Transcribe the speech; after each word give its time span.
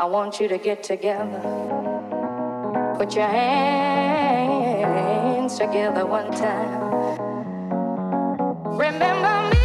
I 0.00 0.04
want 0.04 0.38
you 0.38 0.46
to 0.46 0.58
get 0.58 0.84
together. 0.84 1.40
Put 2.96 3.16
your 3.16 3.26
hands 3.26 4.78
together 5.58 6.06
one 6.06 6.30
time. 6.30 7.18
Remember 8.78 9.50
me. 9.50 9.57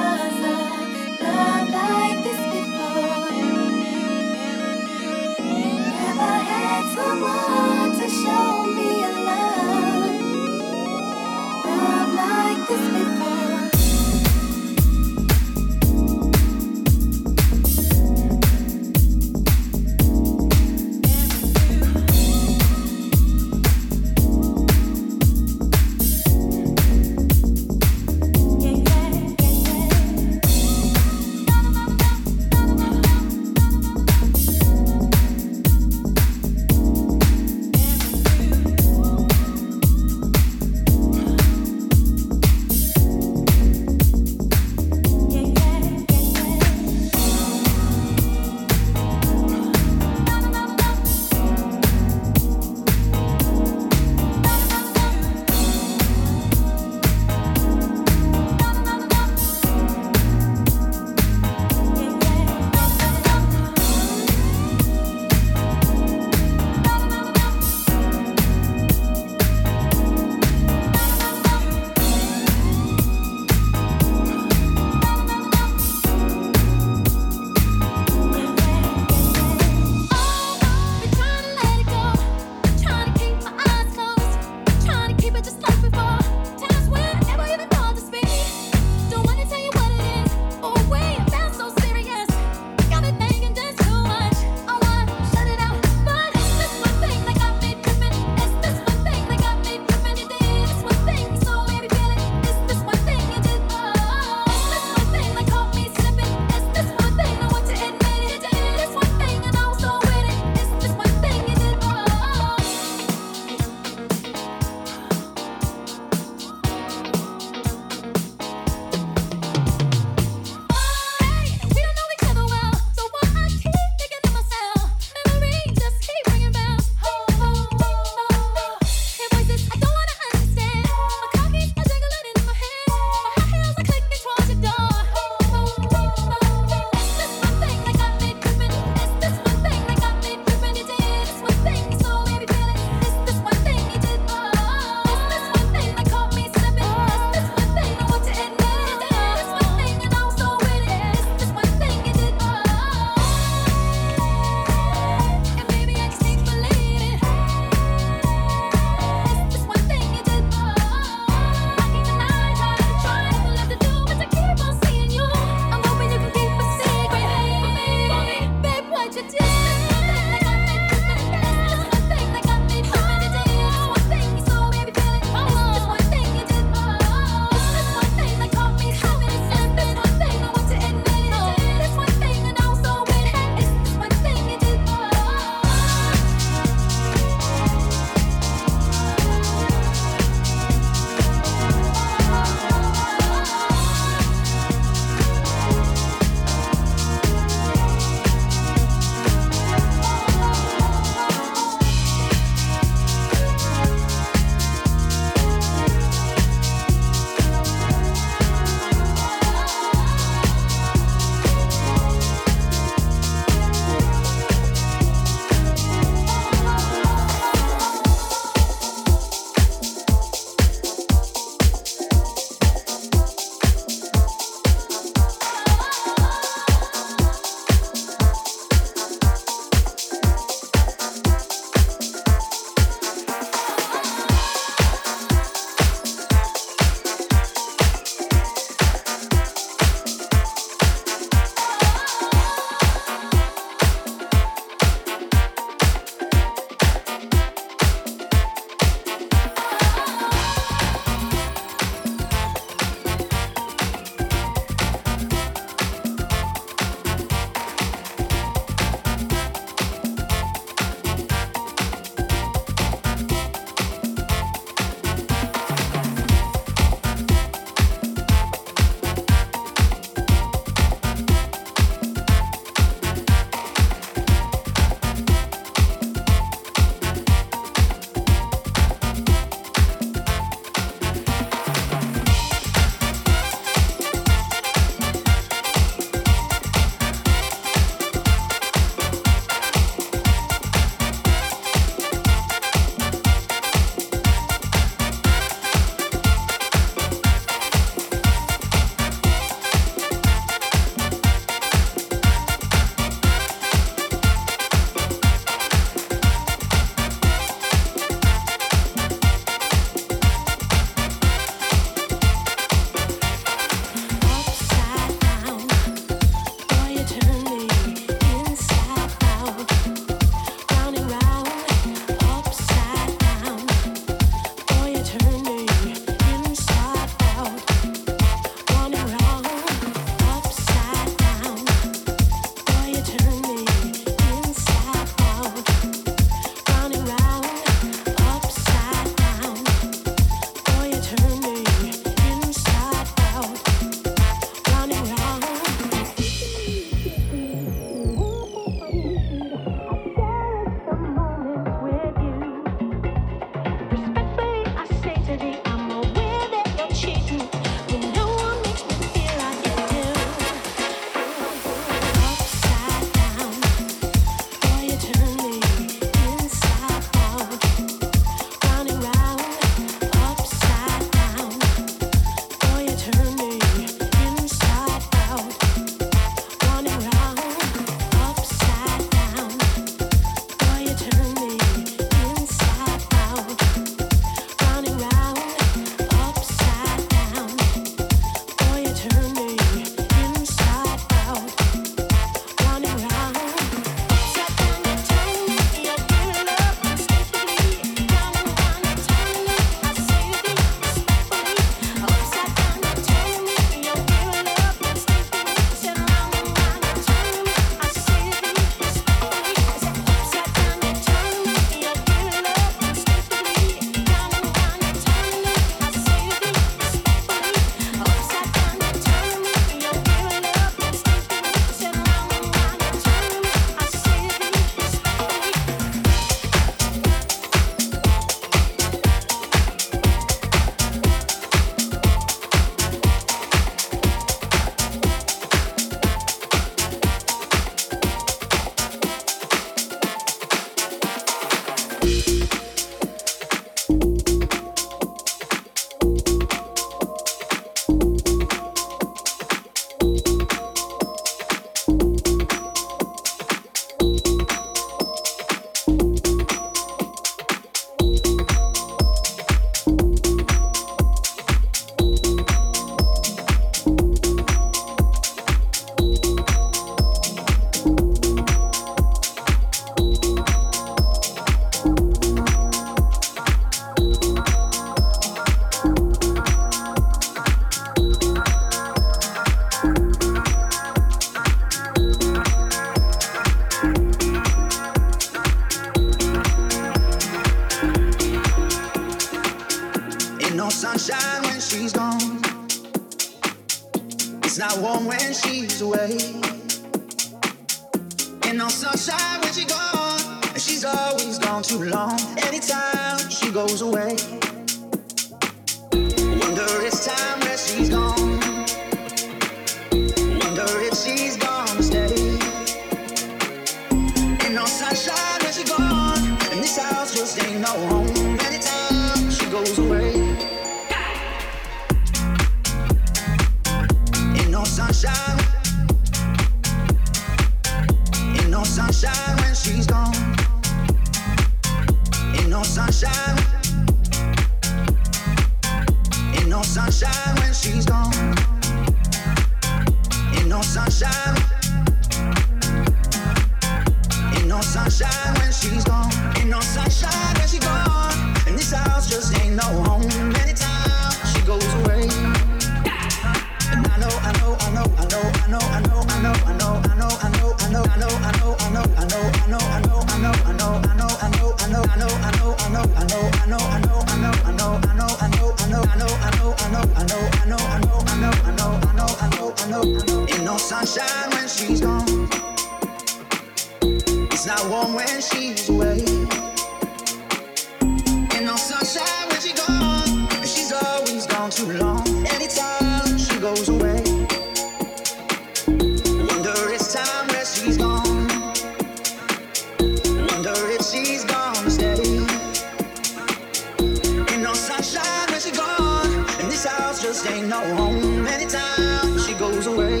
ain't 597.28 597.48
no 597.48 597.60
home. 597.76 598.26
Anytime 598.26 599.18
she 599.18 599.34
goes 599.34 599.66
away. 599.66 600.00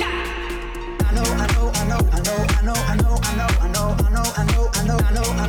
I 0.00 1.10
know, 1.14 1.22
I 1.22 1.46
know, 1.54 1.70
I 1.74 1.84
know, 1.88 2.00
I 2.12 2.20
know, 2.26 2.38
I 2.48 2.62
know, 2.62 2.74
I 2.74 2.96
know, 2.96 3.18
I 3.22 3.36
know, 3.36 3.54
I 3.58 3.68
know, 3.72 3.96
I 3.98 4.44
know, 4.44 4.70
I 4.74 4.84
know, 4.84 4.98
I 4.98 5.12
know, 5.12 5.22
I 5.22 5.46
know. 5.46 5.47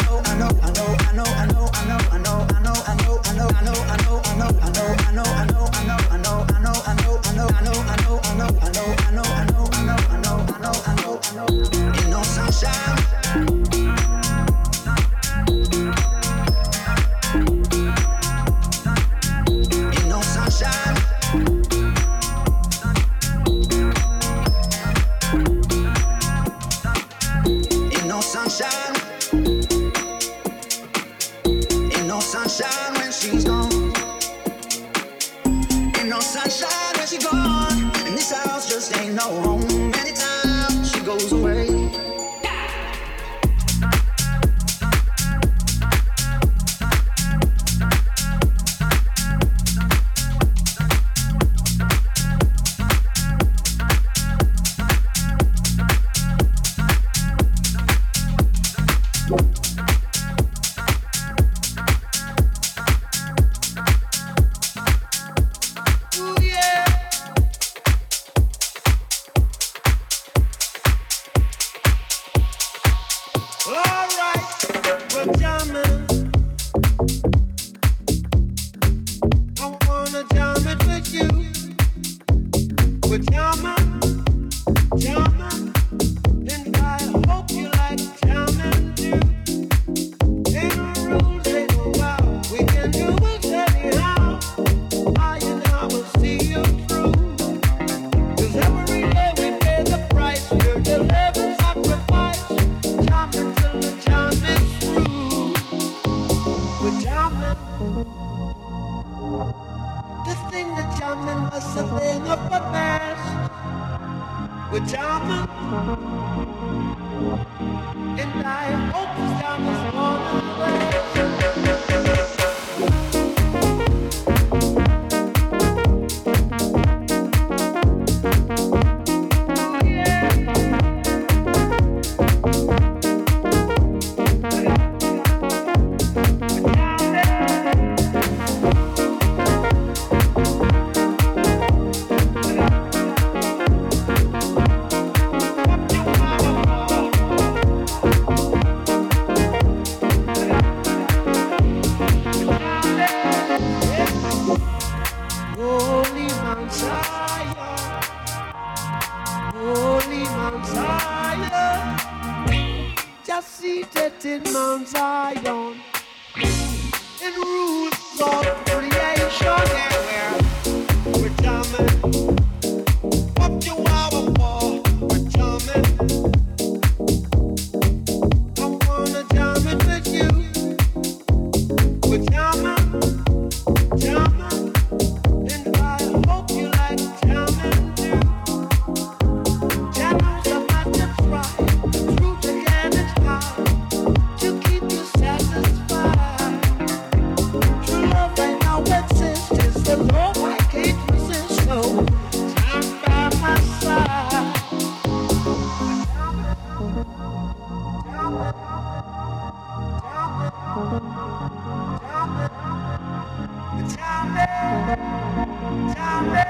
We're 114.71 114.85
jamming. 114.85 116.08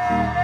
Chapel. 0.10 0.39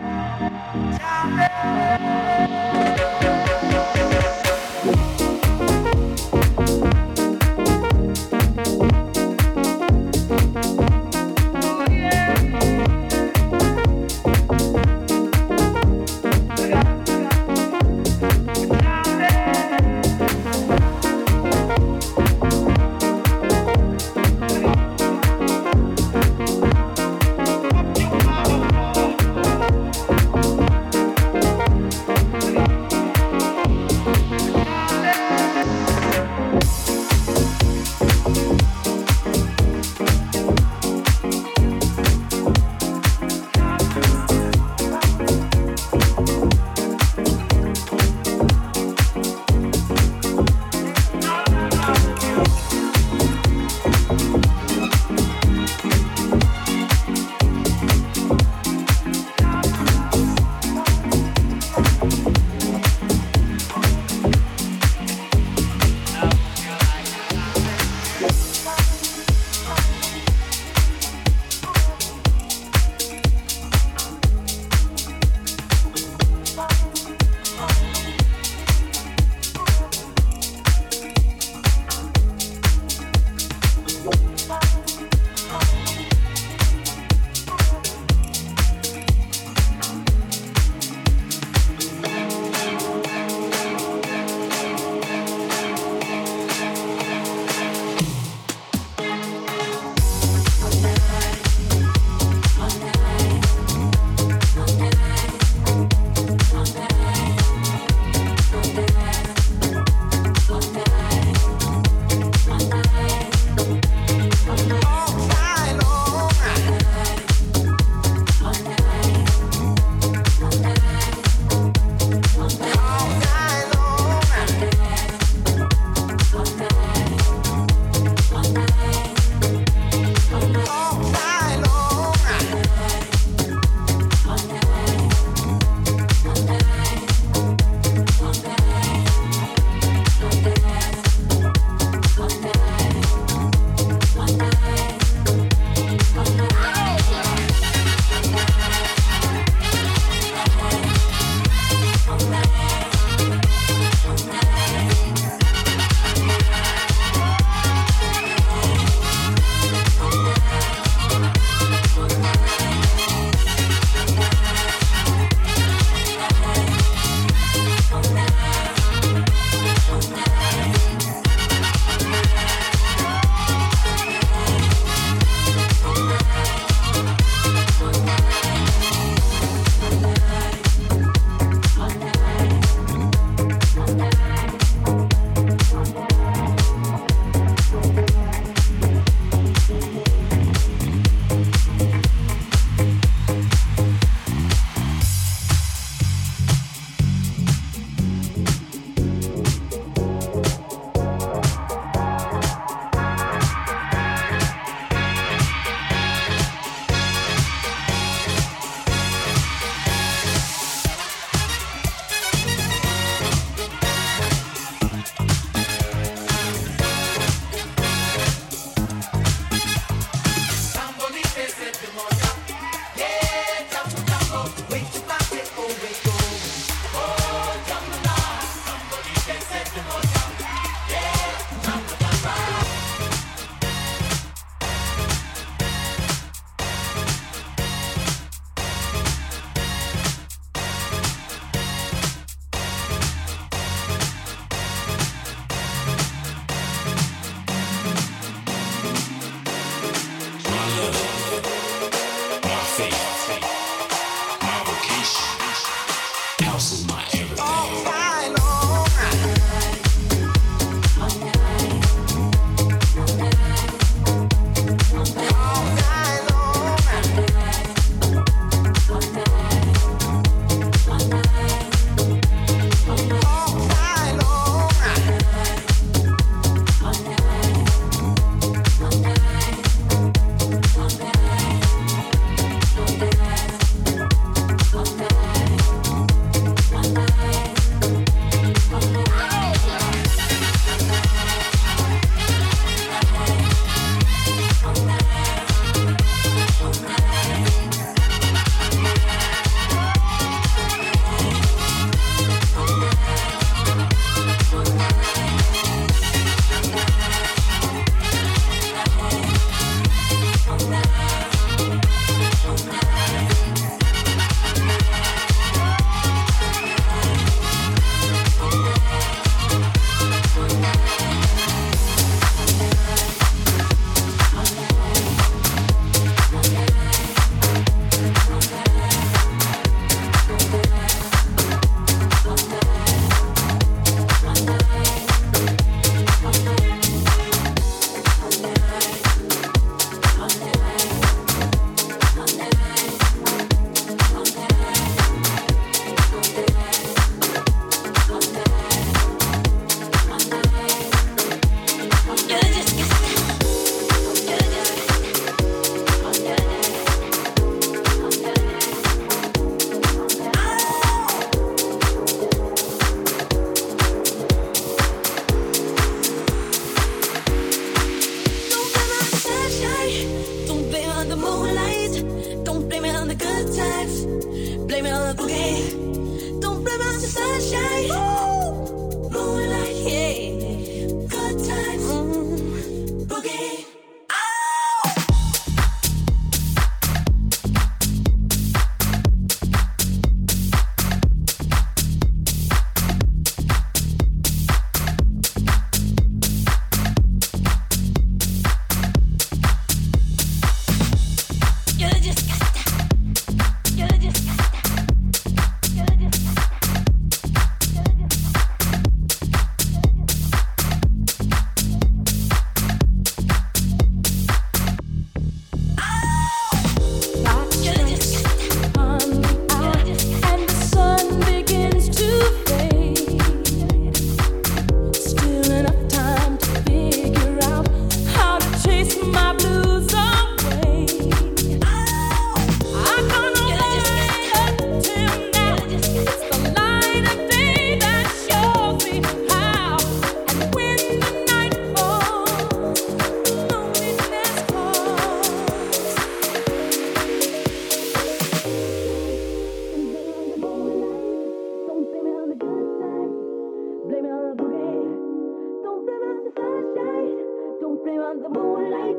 blame 457.86 458.02
on 458.02 458.20
the 458.20 458.30
moonlight. 458.30 458.96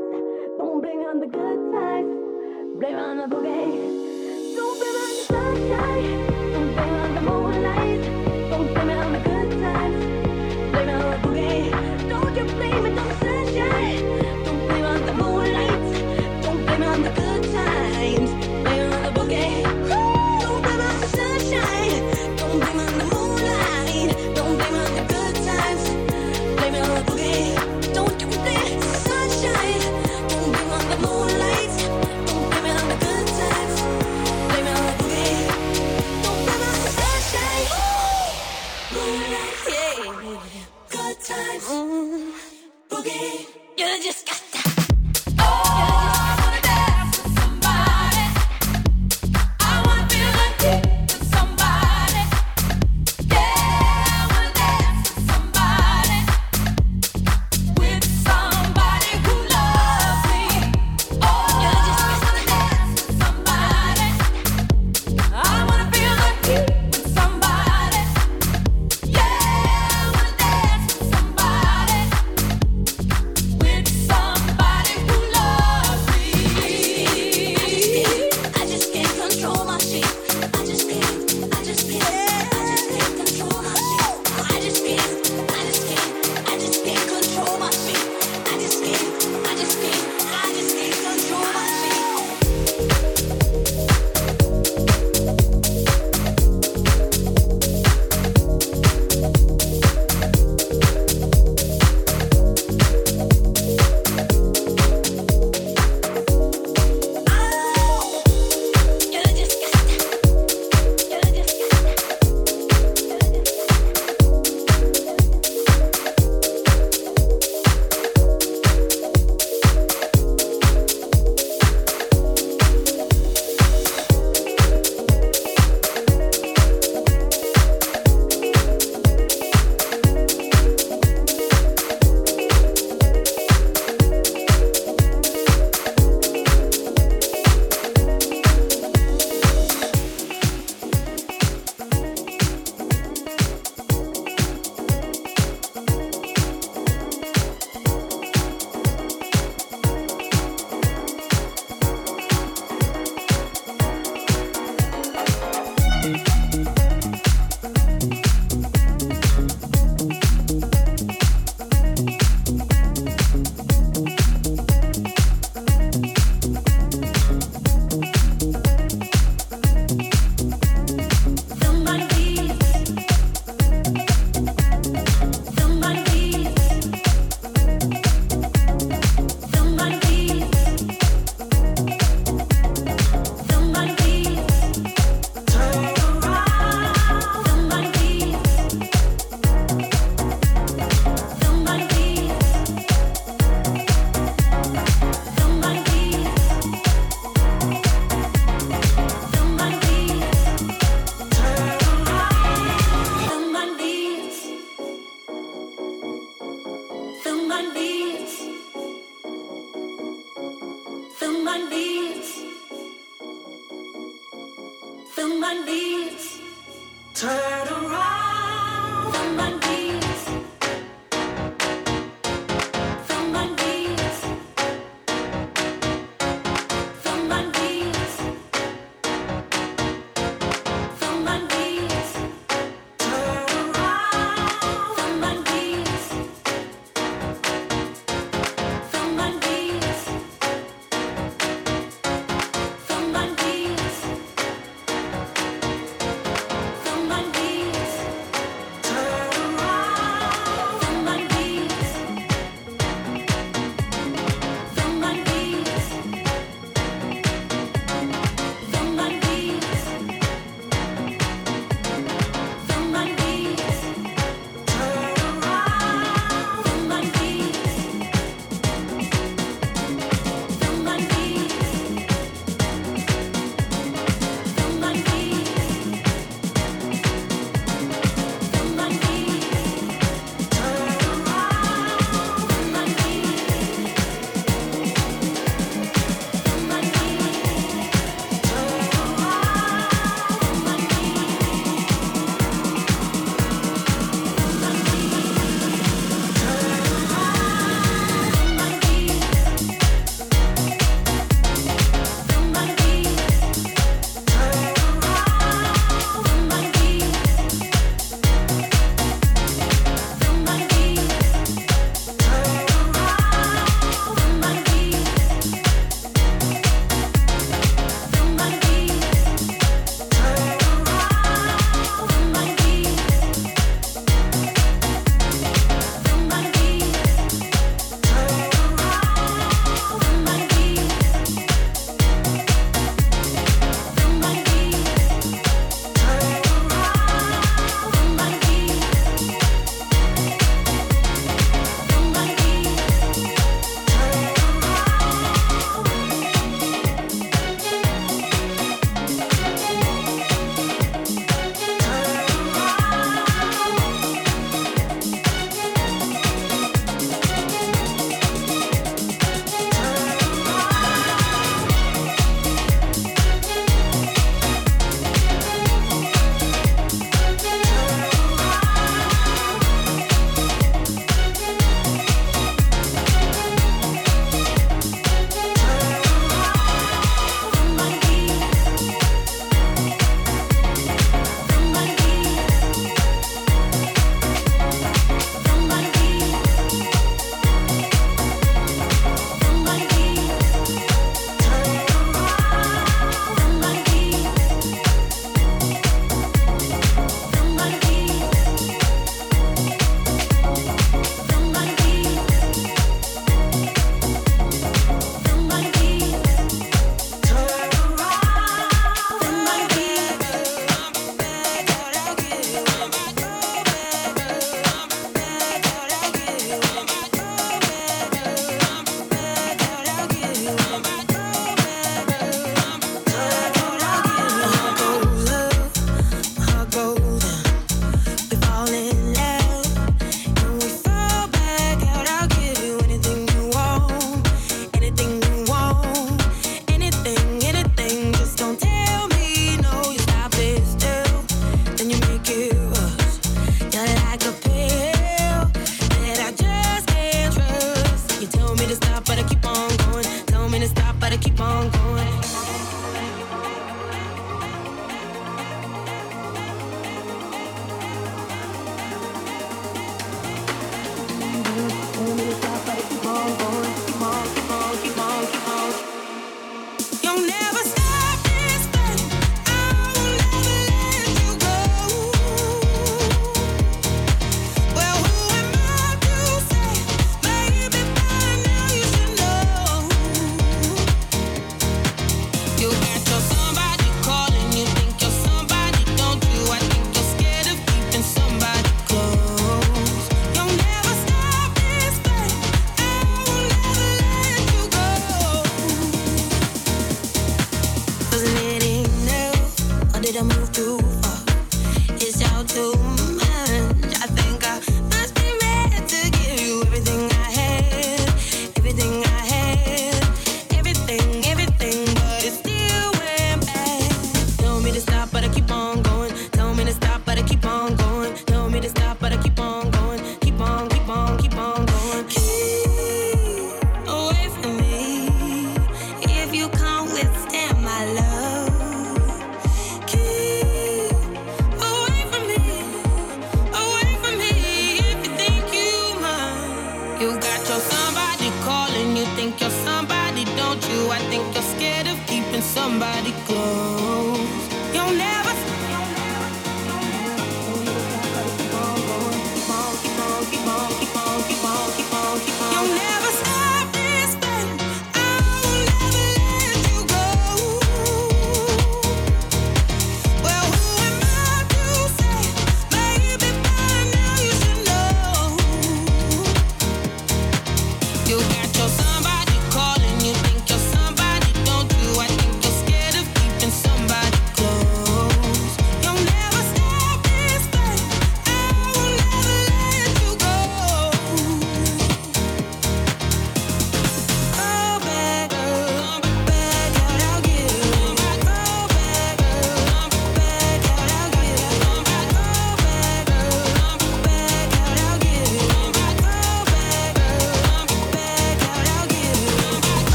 Don't 0.58 0.80
blame 0.80 1.00
on 1.00 1.18
the 1.18 1.26
good 1.26 1.72
times. 1.72 2.78
Blame 2.78 2.94
on 2.94 3.16
the 3.16 3.26
boogie. 3.34 4.54
Don't 4.54 4.78
blame 4.78 4.94
on 4.94 5.10
the 5.10 5.24
sunshine. 5.26 6.45